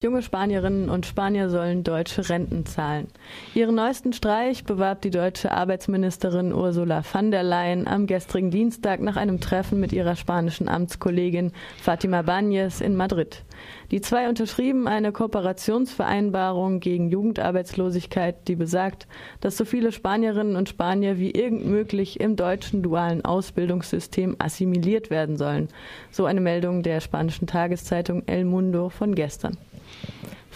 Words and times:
Junge 0.00 0.22
Spanierinnen 0.22 0.90
und 0.90 1.06
Spanier 1.06 1.50
sollen 1.50 1.82
deutsche 1.82 2.28
Renten 2.28 2.64
zahlen. 2.64 3.08
Ihren 3.56 3.74
neuesten 3.74 4.12
Streich 4.12 4.62
bewarb 4.62 5.02
die 5.02 5.10
deutsche 5.10 5.50
Arbeitsministerin 5.50 6.52
Ursula 6.52 7.02
von 7.02 7.32
der 7.32 7.42
Leyen 7.42 7.88
am 7.88 8.06
gestrigen 8.06 8.52
Dienstag 8.52 9.00
nach 9.00 9.16
einem 9.16 9.40
Treffen 9.40 9.80
mit 9.80 9.92
ihrer 9.92 10.14
spanischen 10.14 10.68
Amtskollegin 10.68 11.50
Fatima 11.82 12.20
Báñez 12.20 12.80
in 12.80 12.94
Madrid. 12.94 13.42
Die 13.90 14.00
zwei 14.00 14.28
unterschrieben 14.28 14.86
eine 14.86 15.10
Kooperationsvereinbarung 15.10 16.78
gegen 16.78 17.08
Jugendarbeitslosigkeit, 17.08 18.46
die 18.46 18.54
besagt, 18.54 19.08
dass 19.40 19.56
so 19.56 19.64
viele 19.64 19.90
Spanierinnen 19.90 20.54
und 20.54 20.68
Spanier 20.68 21.18
wie 21.18 21.32
irgend 21.32 21.66
möglich 21.66 22.20
im 22.20 22.36
deutschen 22.36 22.84
dualen 22.84 23.24
Ausbildungssystem 23.24 24.36
assimiliert 24.38 25.10
werden 25.10 25.36
sollen. 25.36 25.66
So 26.12 26.24
eine 26.24 26.40
Meldung 26.40 26.84
der 26.84 27.00
spanischen 27.00 27.48
Tageszeitung 27.48 28.22
El 28.26 28.44
Mundo 28.44 28.90
von 28.90 29.16
gestern. 29.16 29.58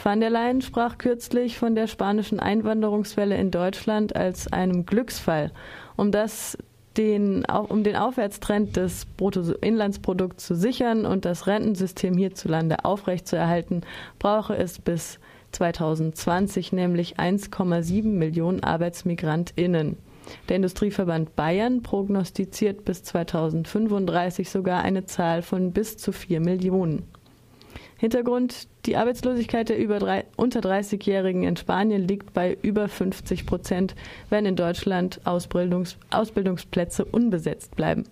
Van 0.02 0.20
der 0.20 0.30
Leyen 0.30 0.62
sprach 0.62 0.98
kürzlich 0.98 1.58
von 1.58 1.74
der 1.74 1.86
spanischen 1.86 2.40
Einwanderungswelle 2.40 3.36
in 3.36 3.50
Deutschland 3.50 4.16
als 4.16 4.52
einem 4.52 4.84
Glücksfall, 4.84 5.52
um 5.96 6.10
das 6.10 6.58
den, 6.96 7.44
um 7.44 7.84
den 7.84 7.96
Aufwärtstrend 7.96 8.76
des 8.76 9.06
Bruttoinlandsprodukts 9.16 10.46
zu 10.46 10.54
sichern 10.54 11.06
und 11.06 11.24
das 11.24 11.46
Rentensystem 11.46 12.16
hierzulande 12.16 12.84
aufrechtzuerhalten, 12.84 13.82
brauche 14.18 14.56
es 14.56 14.78
bis 14.78 15.18
2020 15.52 16.72
nämlich 16.72 17.18
1,7 17.18 18.04
Millionen 18.04 18.62
ArbeitsmigrantInnen. 18.62 19.96
Der 20.48 20.56
Industrieverband 20.56 21.34
Bayern 21.36 21.82
prognostiziert 21.82 22.84
bis 22.84 23.02
2035 23.02 24.50
sogar 24.50 24.82
eine 24.82 25.04
Zahl 25.04 25.42
von 25.42 25.72
bis 25.72 25.96
zu 25.96 26.12
4 26.12 26.40
Millionen. 26.40 27.04
Hintergrund, 28.02 28.66
die 28.84 28.96
Arbeitslosigkeit 28.96 29.68
der 29.68 29.78
über 29.78 30.00
drei, 30.00 30.24
unter 30.34 30.58
30-Jährigen 30.58 31.44
in 31.44 31.56
Spanien 31.56 32.02
liegt 32.02 32.32
bei 32.32 32.58
über 32.60 32.88
50 32.88 33.46
Prozent, 33.46 33.94
wenn 34.28 34.44
in 34.44 34.56
Deutschland 34.56 35.20
Ausbildungs, 35.22 35.96
Ausbildungsplätze 36.10 37.04
unbesetzt 37.04 37.76
bleiben. 37.76 38.02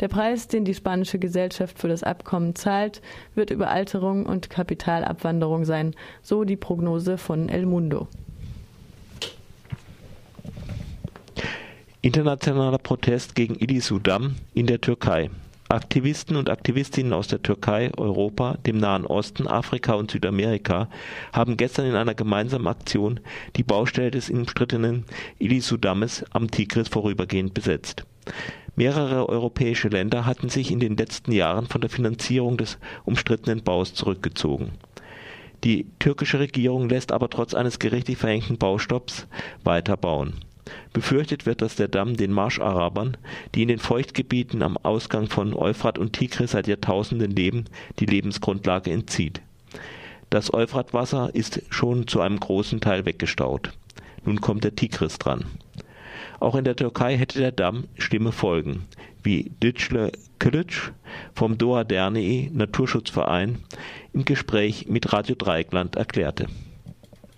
Der 0.00 0.08
Preis, 0.08 0.48
den 0.48 0.64
die 0.64 0.72
spanische 0.72 1.18
Gesellschaft 1.18 1.78
für 1.78 1.88
das 1.88 2.02
Abkommen 2.02 2.54
zahlt, 2.54 3.02
wird 3.34 3.50
Überalterung 3.50 4.24
und 4.24 4.48
Kapitalabwanderung 4.48 5.66
sein, 5.66 5.94
so 6.22 6.44
die 6.44 6.56
Prognose 6.56 7.18
von 7.18 7.50
El 7.50 7.66
Mundo. 7.66 8.08
Internationaler 12.00 12.78
Protest 12.78 13.34
gegen 13.34 13.56
Ilisudam 13.56 14.36
in 14.54 14.66
der 14.66 14.80
Türkei. 14.80 15.28
Aktivisten 15.70 16.36
und 16.36 16.48
Aktivistinnen 16.48 17.12
aus 17.12 17.28
der 17.28 17.42
Türkei, 17.42 17.90
Europa, 17.98 18.56
dem 18.66 18.78
Nahen 18.78 19.04
Osten, 19.04 19.46
Afrika 19.46 19.92
und 19.94 20.10
Südamerika 20.10 20.88
haben 21.30 21.58
gestern 21.58 21.84
in 21.84 21.94
einer 21.94 22.14
gemeinsamen 22.14 22.66
Aktion 22.66 23.20
die 23.56 23.64
Baustelle 23.64 24.10
des 24.10 24.30
umstrittenen 24.30 25.04
Ilisudames 25.38 26.24
am 26.30 26.50
Tigris 26.50 26.88
vorübergehend 26.88 27.52
besetzt. 27.52 28.04
Mehrere 28.76 29.28
europäische 29.28 29.88
Länder 29.88 30.24
hatten 30.24 30.48
sich 30.48 30.70
in 30.70 30.80
den 30.80 30.96
letzten 30.96 31.32
Jahren 31.32 31.66
von 31.66 31.82
der 31.82 31.90
Finanzierung 31.90 32.56
des 32.56 32.78
umstrittenen 33.04 33.62
Baus 33.62 33.92
zurückgezogen. 33.92 34.70
Die 35.64 35.86
türkische 35.98 36.38
Regierung 36.38 36.88
lässt 36.88 37.12
aber 37.12 37.28
trotz 37.28 37.52
eines 37.52 37.78
gerichtlich 37.78 38.16
verhängten 38.16 38.56
Baustopps 38.56 39.26
weiter 39.64 39.98
bauen 39.98 40.34
Befürchtet 40.92 41.46
wird, 41.46 41.62
dass 41.62 41.76
der 41.76 41.88
Damm 41.88 42.16
den 42.16 42.32
Marscharabern, 42.32 43.16
die 43.54 43.62
in 43.62 43.68
den 43.68 43.78
Feuchtgebieten 43.78 44.62
am 44.62 44.76
Ausgang 44.76 45.28
von 45.28 45.54
Euphrat 45.54 45.98
und 45.98 46.12
Tigris 46.12 46.52
seit 46.52 46.66
Jahrtausenden 46.66 47.30
leben, 47.30 47.64
die 47.98 48.06
Lebensgrundlage 48.06 48.90
entzieht. 48.90 49.40
Das 50.30 50.52
Euphratwasser 50.52 51.34
ist 51.34 51.62
schon 51.70 52.06
zu 52.06 52.20
einem 52.20 52.38
großen 52.38 52.80
Teil 52.80 53.06
weggestaut. 53.06 53.72
Nun 54.24 54.40
kommt 54.40 54.64
der 54.64 54.74
Tigris 54.74 55.18
dran. 55.18 55.44
Auch 56.40 56.54
in 56.54 56.64
der 56.64 56.76
Türkei 56.76 57.16
hätte 57.16 57.38
der 57.38 57.52
Damm 57.52 57.84
schlimme 57.96 58.32
Folgen, 58.32 58.84
wie 59.22 59.50
Dicle 59.62 60.12
Kılıç 60.38 60.92
vom 61.34 61.58
Doğa 61.58 61.82
Derneği 61.82 62.50
Naturschutzverein 62.52 63.58
im 64.14 64.24
Gespräch 64.24 64.86
mit 64.88 65.12
Radio 65.12 65.34
Dreieckland 65.34 65.96
erklärte. 65.96 66.46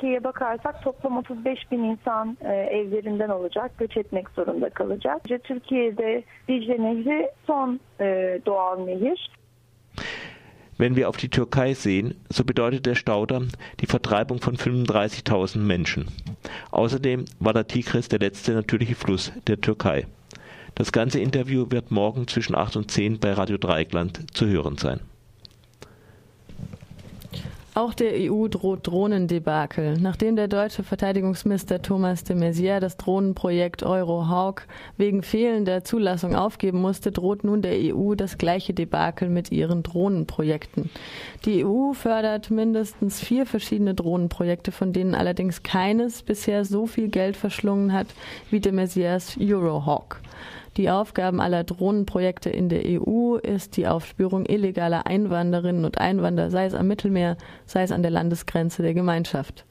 Türkiye'ye 0.00 0.24
bakarsak 0.24 0.82
toplam 0.82 1.16
35 1.16 1.70
bin 1.70 1.84
insan 1.84 2.36
e, 2.40 2.52
evlerinden 2.52 3.28
olacak, 3.28 3.78
göç 3.78 3.96
etmek 3.96 4.30
zorunda 4.30 4.70
kalacak. 4.70 5.24
Türkiye'de 5.44 6.22
Dicle 6.48 6.82
Nehri 6.82 7.30
son 7.46 7.80
e, 8.00 8.40
doğal 8.46 8.78
nehir. 8.78 9.30
Wenn 10.78 10.96
wir 10.96 11.08
auf 11.08 11.18
die 11.18 11.28
Türkei 11.28 11.74
sehen, 11.74 12.14
so 12.30 12.44
bedeutet 12.44 12.86
der 12.86 12.94
Staudamm 12.94 13.48
die 13.80 13.86
Vertreibung 13.86 14.40
von 14.40 14.56
35.000 14.56 15.58
Menschen. 15.58 16.06
Außerdem 16.70 17.24
war 17.40 17.52
der 17.52 17.66
Tigris 17.66 18.08
der 18.08 18.20
letzte 18.20 18.52
natürliche 18.52 18.94
Fluss 18.94 19.32
der 19.46 19.60
Türkei. 19.60 20.06
Das 20.74 20.92
ganze 20.92 21.20
Interview 21.20 21.66
wird 21.70 21.90
morgen 21.90 22.26
zwischen 22.26 22.54
8 22.54 22.76
und 22.76 22.90
10 22.90 23.18
bei 23.20 23.32
Radio 23.32 23.58
Dreieckland 23.58 24.34
zu 24.34 24.46
hören 24.46 24.78
sein. 24.78 25.00
Auch 27.74 27.94
der 27.94 28.12
EU 28.14 28.48
droht 28.48 28.88
Drohnendebakel. 28.88 29.94
Nachdem 30.00 30.34
der 30.34 30.48
deutsche 30.48 30.82
Verteidigungsminister 30.82 31.80
Thomas 31.80 32.24
de 32.24 32.34
Maizière 32.34 32.80
das 32.80 32.96
Drohnenprojekt 32.96 33.84
Eurohawk 33.84 34.66
wegen 34.96 35.22
fehlender 35.22 35.84
Zulassung 35.84 36.34
aufgeben 36.34 36.80
musste, 36.80 37.12
droht 37.12 37.44
nun 37.44 37.62
der 37.62 37.94
EU 37.94 38.16
das 38.16 38.38
gleiche 38.38 38.74
Debakel 38.74 39.28
mit 39.28 39.52
ihren 39.52 39.84
Drohnenprojekten. 39.84 40.90
Die 41.44 41.64
EU 41.64 41.92
fördert 41.92 42.50
mindestens 42.50 43.20
vier 43.20 43.46
verschiedene 43.46 43.94
Drohnenprojekte, 43.94 44.72
von 44.72 44.92
denen 44.92 45.14
allerdings 45.14 45.62
keines 45.62 46.22
bisher 46.22 46.64
so 46.64 46.86
viel 46.86 47.08
Geld 47.08 47.36
verschlungen 47.36 47.92
hat 47.92 48.08
wie 48.50 48.58
de 48.58 48.72
Maizières 48.72 49.38
Eurohawk. 49.38 50.20
Die 50.76 50.88
Aufgaben 50.88 51.40
aller 51.40 51.64
Drohnenprojekte 51.64 52.50
in 52.50 52.68
der 52.68 52.82
EU 52.86 53.36
ist 53.36 53.76
die 53.76 53.88
Aufspürung 53.88 54.46
illegaler 54.46 55.06
Einwanderinnen 55.06 55.84
und 55.84 55.98
Einwanderer, 55.98 56.50
sei 56.50 56.66
es 56.66 56.74
am 56.74 56.86
Mittelmeer, 56.86 57.36
sei 57.66 57.82
es 57.82 57.92
an 57.92 58.02
der 58.02 58.12
Landesgrenze 58.12 58.82
der 58.82 58.94
Gemeinschaft. 58.94 59.64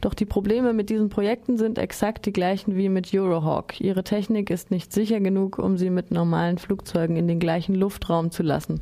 Doch 0.00 0.14
die 0.14 0.24
Probleme 0.24 0.72
mit 0.72 0.88
diesen 0.88 1.10
Projekten 1.10 1.58
sind 1.58 1.76
exakt 1.76 2.24
die 2.24 2.32
gleichen 2.32 2.74
wie 2.74 2.88
mit 2.88 3.12
Eurohawk. 3.12 3.80
Ihre 3.80 4.02
Technik 4.02 4.48
ist 4.48 4.70
nicht 4.70 4.94
sicher 4.94 5.20
genug, 5.20 5.58
um 5.58 5.76
sie 5.76 5.90
mit 5.90 6.10
normalen 6.10 6.56
Flugzeugen 6.56 7.16
in 7.16 7.28
den 7.28 7.38
gleichen 7.38 7.74
Luftraum 7.74 8.30
zu 8.30 8.42
lassen. 8.42 8.80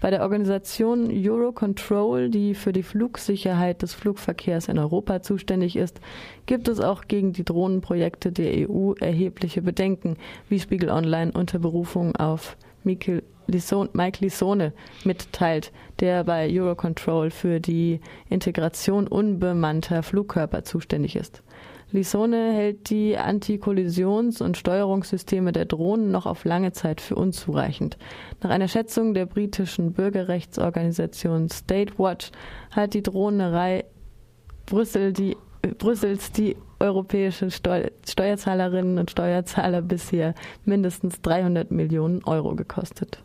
Bei 0.00 0.10
der 0.10 0.22
Organisation 0.22 1.10
Eurocontrol, 1.10 2.28
die 2.30 2.54
für 2.54 2.72
die 2.72 2.84
Flugsicherheit 2.84 3.82
des 3.82 3.94
Flugverkehrs 3.94 4.68
in 4.68 4.78
Europa 4.78 5.22
zuständig 5.22 5.74
ist, 5.74 6.00
gibt 6.46 6.68
es 6.68 6.78
auch 6.78 7.08
gegen 7.08 7.32
die 7.32 7.44
Drohnenprojekte 7.44 8.30
der 8.30 8.70
EU 8.70 8.92
erhebliche 9.00 9.62
Bedenken, 9.62 10.16
wie 10.48 10.60
Spiegel 10.60 10.90
Online 10.90 11.32
unter 11.32 11.58
Berufung 11.58 12.14
auf 12.14 12.56
Mike 12.84 13.22
Lisone 14.20 14.72
mitteilt, 15.04 15.72
der 15.98 16.24
bei 16.24 16.48
Eurocontrol 16.50 17.30
für 17.30 17.60
die 17.60 18.00
Integration 18.28 19.06
unbemannter 19.06 20.02
Flugkörper 20.02 20.64
zuständig 20.64 21.16
ist. 21.16 21.42
Lisone 21.92 22.52
hält 22.52 22.88
die 22.90 23.18
Antikollisions- 23.18 24.40
und 24.40 24.56
Steuerungssysteme 24.56 25.50
der 25.50 25.64
Drohnen 25.64 26.12
noch 26.12 26.24
auf 26.24 26.44
lange 26.44 26.70
Zeit 26.72 27.00
für 27.00 27.16
unzureichend. 27.16 27.98
Nach 28.42 28.50
einer 28.50 28.68
Schätzung 28.68 29.12
der 29.12 29.26
britischen 29.26 29.92
Bürgerrechtsorganisation 29.92 31.48
State 31.48 31.98
Watch 31.98 32.30
hat 32.70 32.94
die 32.94 33.02
Drohnerei 33.02 33.84
Brüssel 34.66 35.12
die, 35.12 35.36
Brüssels 35.78 36.30
die 36.30 36.56
europäische 36.80 37.50
Steu 37.50 37.88
Steuerzahlerinnen 38.08 38.98
und 38.98 39.10
Steuerzahler 39.10 39.82
bisher 39.82 40.34
mindestens 40.64 41.20
300 41.20 41.70
Millionen 41.70 42.24
Euro 42.24 42.54
gekostet. 42.56 43.22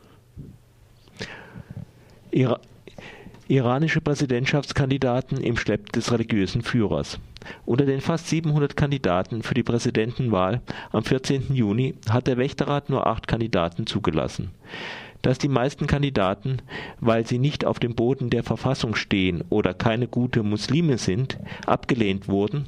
Ira 2.32 2.60
iranische 3.48 4.02
Präsidentschaftskandidaten 4.02 5.40
im 5.40 5.56
Schlepp 5.56 5.92
des 5.92 6.12
religiösen 6.12 6.64
Führers. 6.64 7.20
Unter 7.66 7.86
den 7.86 8.02
fast 8.02 8.28
700 8.28 8.76
Kandidaten 8.76 9.44
für 9.44 9.54
die 9.54 9.64
Präsidentenwahl 9.64 10.62
am 10.92 11.04
14. 11.04 11.54
Juni 11.54 11.94
hat 12.10 12.26
der 12.26 12.38
Wächterrat 12.38 12.90
nur 12.90 13.06
acht 13.06 13.28
Kandidaten 13.28 13.86
zugelassen. 13.86 14.50
Dass 15.22 15.38
die 15.38 15.48
meisten 15.48 15.88
Kandidaten, 15.88 16.58
weil 17.00 17.26
sie 17.26 17.40
nicht 17.40 17.66
auf 17.66 17.80
dem 17.80 17.96
Boden 17.96 18.30
der 18.30 18.44
Verfassung 18.44 18.96
stehen 18.96 19.44
oder 19.50 19.74
keine 19.74 20.08
gute 20.08 20.44
Muslime 20.44 20.98
sind, 20.98 21.40
abgelehnt 21.66 22.28
wurden, 22.28 22.66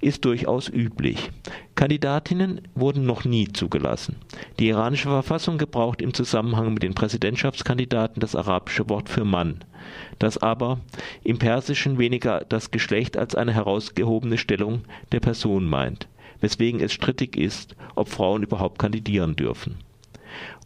ist 0.00 0.24
durchaus 0.24 0.68
üblich. 0.68 1.30
Kandidatinnen 1.74 2.60
wurden 2.74 3.04
noch 3.04 3.24
nie 3.24 3.48
zugelassen. 3.48 4.16
Die 4.58 4.68
iranische 4.68 5.08
Verfassung 5.08 5.58
gebraucht 5.58 6.02
im 6.02 6.14
Zusammenhang 6.14 6.74
mit 6.74 6.82
den 6.82 6.94
Präsidentschaftskandidaten 6.94 8.20
das 8.20 8.34
arabische 8.34 8.88
Wort 8.88 9.08
für 9.08 9.24
Mann, 9.24 9.64
das 10.18 10.38
aber 10.38 10.80
im 11.24 11.38
Persischen 11.38 11.98
weniger 11.98 12.44
das 12.48 12.70
Geschlecht 12.70 13.16
als 13.16 13.34
eine 13.34 13.54
herausgehobene 13.54 14.38
Stellung 14.38 14.82
der 15.12 15.20
Person 15.20 15.66
meint, 15.66 16.08
weswegen 16.40 16.80
es 16.80 16.92
strittig 16.92 17.36
ist, 17.36 17.76
ob 17.94 18.08
Frauen 18.08 18.42
überhaupt 18.42 18.78
kandidieren 18.78 19.36
dürfen. 19.36 19.76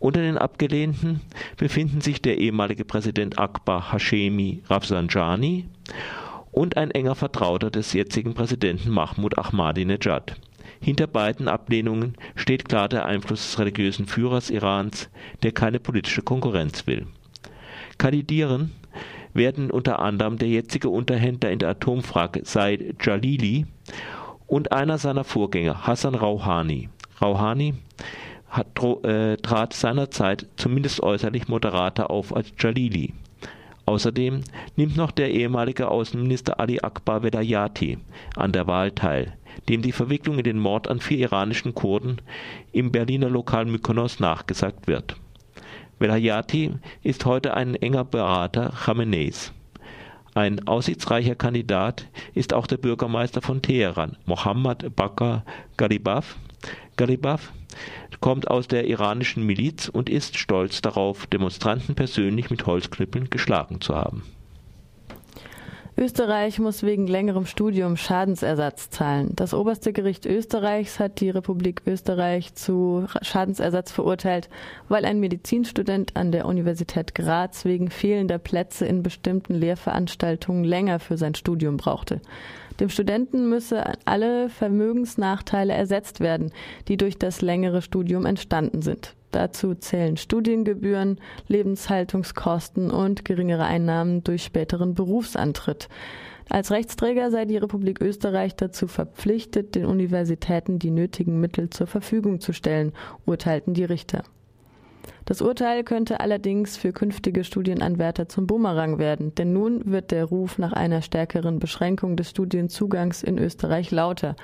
Unter 0.01 0.21
den 0.21 0.39
Abgelehnten 0.39 1.21
befinden 1.57 2.01
sich 2.01 2.21
der 2.21 2.39
ehemalige 2.39 2.85
Präsident 2.85 3.39
Akbar 3.39 3.93
Hashemi 3.93 4.63
Rafsanjani 4.69 5.67
und 6.53 6.77
ein 6.77 6.91
enger 6.93 7.17
Vertrauter 7.17 7.71
des 7.71 7.93
jetzigen 7.95 8.35
Präsidenten 8.35 8.91
Mahmoud 8.91 9.37
Ahmadinejad. 9.37 10.37
Hinter 10.81 11.07
beiden 11.07 11.49
Ablehnungen 11.49 12.15
steht 12.37 12.69
klar 12.69 12.89
der 12.89 13.07
Einfluss 13.07 13.43
des 13.43 13.59
religiösen 13.59 14.07
Führers 14.07 14.51
Irans, 14.51 15.09
der 15.43 15.53
keine 15.53 15.81
politische 15.81 16.23
Konkurrenz 16.23 16.87
will. 16.87 17.07
Kandidieren 17.99 18.73
werden 19.35 19.71
unter 19.71 20.01
anderem 20.01 20.39
der 20.39 20.49
jetzige 20.49 20.89
Unterhändler 20.89 21.51
in 21.51 21.59
der 21.59 21.71
Atomfrage 21.71 22.43
Said 22.45 22.97
Jalili 23.05 23.67
und 24.47 24.73
einer 24.73 24.99
seiner 24.99 25.25
Vorgänger 25.25 25.87
Hassan 25.87 26.15
Rouhani. 26.15 26.89
Rouhani 27.21 27.75
hat, 28.49 28.67
äh, 29.05 29.37
trat 29.37 29.73
seinerzeit 29.73 30.47
zumindest 30.57 31.03
äußerlich 31.03 31.49
moderater 31.49 32.11
auf 32.11 32.37
als 32.37 32.53
Jalili. 32.59 33.15
Außerdem 33.87 34.43
nimmt 34.77 34.97
noch 34.97 35.11
der 35.11 35.31
ehemalige 35.33 35.89
Außenminister 35.89 36.61
Ali 36.61 36.81
Akbar 36.81 37.23
Velayati 37.23 37.99
an 38.37 38.53
der 38.53 38.67
Wahl 38.67 38.93
teil, 38.93 39.37
dem 39.69 39.83
die 39.83 39.93
Verwicklung 39.93 40.39
in 40.39 40.45
den 40.45 40.59
Mord 40.59 40.89
an 40.89 41.01
vier 41.01 41.19
iranischen 41.19 41.75
Kurden 41.75 42.21
im 42.73 42.93
Berliner 42.93 43.29
Lokal 43.29 43.65
Mykonos 43.65 44.21
nachgesagt 44.21 44.87
wird. 44.87 45.17
Velayati 45.99 46.73
ist 47.03 47.25
heute 47.27 47.55
ein 47.55 47.75
enger 47.75 48.05
Berater 48.05 48.73
Khameneis. 48.85 49.53
Ein 50.35 50.67
aussichtsreicher 50.67 51.35
Kandidat 51.35 52.09
ist 52.35 52.55
auch 52.55 52.67
der 52.67 52.79
Bürgermeister 52.79 53.43
von 53.43 53.61
Teheran, 53.61 54.17
Mohammad 54.25 54.97
Bakr 54.97 55.45
Ghalibaf. 55.77 56.37
Ghalibaf 56.97 57.53
kommt 58.21 58.49
aus 58.49 58.69
der 58.69 58.87
iranischen 58.87 59.45
Miliz 59.45 59.89
und 59.89 60.09
ist 60.09 60.39
stolz 60.39 60.81
darauf, 60.81 61.27
Demonstranten 61.27 61.95
persönlich 61.95 62.51
mit 62.51 62.67
Holzknüppeln 62.67 63.31
geschlagen 63.31 63.81
zu 63.81 63.95
haben. 63.95 64.23
Österreich 65.95 66.59
muss 66.59 66.83
wegen 66.83 67.07
längerem 67.07 67.45
Studium 67.45 67.99
Schadensersatz 67.99 68.89
zahlen. 68.89 69.33
Das 69.37 69.53
oberste 69.53 69.93
Gericht 69.93 70.25
Österreichs 70.25 70.99
hat 70.99 71.21
die 71.21 71.29
Republik 71.29 71.83
Österreich 71.87 72.55
zu 72.55 73.07
Schadensersatz 73.21 73.93
verurteilt, 73.93 74.49
weil 74.89 75.05
ein 75.05 75.21
Medizinstudent 75.21 76.17
an 76.17 76.33
der 76.33 76.47
Universität 76.47 77.15
Graz 77.15 77.67
wegen 77.67 77.91
fehlender 77.91 78.39
Plätze 78.39 78.87
in 78.87 79.03
bestimmten 79.03 79.53
Lehrveranstaltungen 79.53 80.65
länger 80.65 80.99
für 80.99 81.19
sein 81.19 81.35
Studium 81.35 81.77
brauchte. 81.77 82.23
Dem 82.81 82.89
Studenten 82.89 83.51
müsse 83.51 83.85
alle 84.07 84.49
Vermögensnachteile 84.49 85.75
ersetzt 85.75 86.21
werden, 86.21 86.53
die 86.89 86.97
durch 86.97 87.19
das 87.19 87.43
längere 87.43 87.83
Studium 87.83 88.25
entstanden 88.25 88.81
sind. 88.81 89.15
Dazu 89.33 89.75
zählen 89.75 90.17
Studiengebühren, 90.17 91.19
Lebenshaltungskosten 91.49 92.91
und 92.91 93.25
geringere 93.25 93.65
Einnahmen 93.65 94.23
durch 94.23 94.45
späteren 94.45 94.95
Berufsantritt. 94.95 95.89
Als 96.49 96.71
Rechtsträger 96.71 97.31
sei 97.31 97.47
die 97.47 97.57
Republik 97.57 98.01
Österreich 98.01 98.55
dazu 98.55 98.87
verpflichtet, 98.87 99.75
den 99.75 99.87
Universitäten 99.87 100.79
die 100.79 100.91
nötigen 100.91 101.41
Mittel 101.41 101.71
zur 101.71 101.87
Verfügung 101.87 102.41
zu 102.41 102.53
stellen, 102.53 102.93
urteilten 103.25 103.75
die 103.75 103.85
Richter. 103.85 104.23
Das 105.25 105.41
Urteil 105.41 105.85
könnte 105.85 106.21
allerdings 106.21 106.77
für 106.77 106.93
künftige 106.93 107.45
Studienanwärter 107.45 108.29
zum 108.29 108.47
Bumerang 108.47 108.99
werden, 108.99 109.35
denn 109.35 109.53
nun 109.53 109.91
wird 109.91 110.11
der 110.11 110.25
Ruf 110.25 110.59
nach 110.59 110.73
einer 110.73 111.01
stärkeren 111.01 111.59
Beschränkung 111.59 112.17
des 112.17 112.31
Studienzugangs 112.31 113.23
in 113.23 113.39
Österreich 113.39 113.91
lauter. 113.91 114.37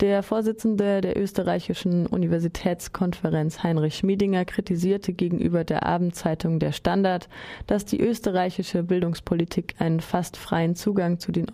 Der 0.00 0.22
Vorsitzende 0.22 1.00
der 1.00 1.20
österreichischen 1.20 2.06
Universitätskonferenz 2.06 3.62
Heinrich 3.62 3.96
Schmiedinger 3.96 4.44
kritisierte 4.44 5.12
gegenüber 5.12 5.64
der 5.64 5.84
Abendzeitung 5.84 6.58
Der 6.58 6.72
Standard, 6.72 7.28
dass 7.66 7.84
die 7.84 8.00
österreichische 8.00 8.82
Bildungspolitik 8.82 9.74
einen 9.78 10.00
fast 10.00 10.36
freien 10.36 10.76
Zugang 10.76 11.18
zu 11.18 11.32
den 11.32 11.46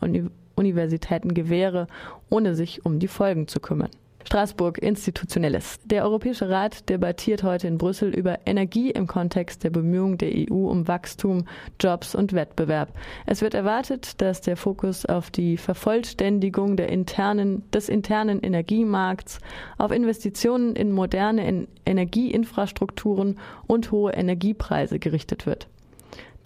Universitäten 0.54 1.34
gewähre, 1.34 1.86
ohne 2.30 2.54
sich 2.54 2.84
um 2.84 2.98
die 2.98 3.08
Folgen 3.08 3.48
zu 3.48 3.60
kümmern. 3.60 3.90
Straßburg 4.26 4.78
Institutionelles. 4.78 5.78
Der 5.84 6.02
Europäische 6.02 6.50
Rat 6.50 6.88
debattiert 6.88 7.44
heute 7.44 7.68
in 7.68 7.78
Brüssel 7.78 8.12
über 8.12 8.40
Energie 8.44 8.90
im 8.90 9.06
Kontext 9.06 9.62
der 9.62 9.70
Bemühungen 9.70 10.18
der 10.18 10.32
EU 10.50 10.68
um 10.68 10.88
Wachstum, 10.88 11.44
Jobs 11.78 12.16
und 12.16 12.32
Wettbewerb. 12.32 12.92
Es 13.24 13.40
wird 13.40 13.54
erwartet, 13.54 14.20
dass 14.20 14.40
der 14.40 14.56
Fokus 14.56 15.06
auf 15.06 15.30
die 15.30 15.56
Vervollständigung 15.56 16.76
der 16.76 16.88
internen, 16.88 17.62
des 17.70 17.88
internen 17.88 18.40
Energiemarkts, 18.40 19.38
auf 19.78 19.92
Investitionen 19.92 20.74
in 20.74 20.90
moderne 20.90 21.68
Energieinfrastrukturen 21.84 23.38
und 23.68 23.92
hohe 23.92 24.12
Energiepreise 24.12 24.98
gerichtet 24.98 25.46
wird. 25.46 25.68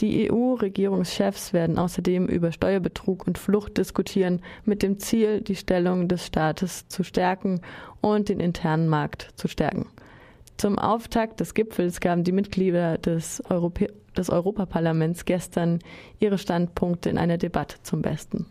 Die 0.01 0.31
EU-Regierungschefs 0.31 1.53
werden 1.53 1.79
außerdem 1.79 2.27
über 2.27 2.53
Steuerbetrug 2.53 3.27
und 3.27 3.37
Flucht 3.37 3.77
diskutieren, 3.77 4.41
mit 4.65 4.83
dem 4.83 4.99
Ziel, 4.99 5.43
die 5.43 5.57
Stellung 5.57 6.09
des 6.09 6.25
Staates 6.25 6.89
zu 6.89 7.03
stärken 7.03 7.61
und 8.01 8.31
den 8.31 8.41
internen 8.41 8.89
Markt 8.89 9.29
zu 9.37 9.47
stärken. 9.47 9.87
Zum 10.57 10.79
Auftakt 10.79 11.41
des 11.41 11.53
Gipfels 11.53 12.01
gaben 12.01 12.25
die 12.25 12.33
Mitglieder 12.33 12.97
des, 12.99 13.43
Europä 13.51 13.89
des 14.17 14.31
Europaparlaments 14.31 15.25
gestern 15.25 15.79
ihre 16.19 16.39
Standpunkte 16.39 17.11
in 17.11 17.19
einer 17.19 17.39
Debatte 17.39 17.77
zum 17.83 18.03
Besten. 18.03 18.47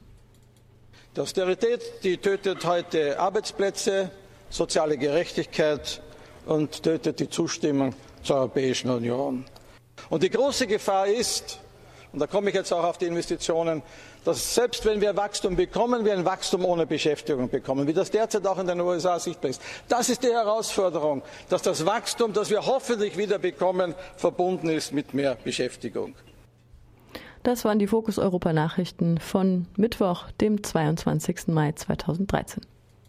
Die 1.16 1.22
Austerität, 1.22 1.82
die 2.04 2.18
tötet 2.18 2.66
heute 2.66 3.20
Arbeitsplätze, 3.20 4.12
soziale 4.50 4.98
Gerechtigkeit 4.98 6.02
und 6.46 6.84
tötet 6.84 7.20
die 7.20 7.30
Zustimmung 7.30 7.94
zur 8.24 8.38
Europäischen 8.38 8.90
Union. 8.90 9.46
Und 10.10 10.24
die 10.24 10.30
große 10.30 10.68
Gefahr 10.68 11.08
ist, 11.08 11.60
und 12.12 12.20
da 12.20 12.28
komme 12.28 12.50
ich 12.50 12.56
jetzt 12.56 12.72
auch 12.74 12.84
auf 12.84 12.98
die 12.98 13.06
Investitionen, 13.06 13.84
dass 14.26 14.56
selbst 14.56 14.84
wenn 14.86 15.00
wir 15.00 15.16
Wachstum 15.16 15.56
bekommen, 15.56 16.06
wir 16.06 16.14
ein 16.14 16.26
Wachstum 16.26 16.66
ohne 16.66 16.86
Beschäftigung 16.86 17.50
bekommen, 17.50 17.88
wie 17.88 17.94
das 17.94 18.12
derzeit 18.12 18.46
auch 18.48 18.58
in 18.58 18.68
den 18.68 18.82
USA 18.82 19.20
sichtbar 19.20 19.52
ist. 19.52 19.62
Das 19.88 20.10
ist 20.10 20.24
die 20.24 20.32
Herausforderung, 20.32 21.22
dass 21.50 21.62
das 21.62 21.86
Wachstum, 21.86 22.34
das 22.34 22.50
wir 22.50 22.66
hoffentlich 22.66 23.18
wieder 23.18 23.38
bekommen, 23.38 23.96
verbunden 24.18 24.70
ist 24.70 24.92
mit 24.92 25.14
mehr 25.14 25.36
Beschäftigung. 25.36 26.16
Das 27.44 27.64
waren 27.64 27.80
die 27.80 27.88
Fokus 27.88 28.20
Europa 28.20 28.52
Nachrichten 28.52 29.18
von 29.20 29.68
Mittwoch, 29.78 30.30
dem 30.42 30.62
22. 30.62 31.48
Mai 31.48 31.72
2013. 31.72 32.66